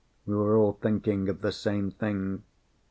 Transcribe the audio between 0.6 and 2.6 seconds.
thinking of the same thing.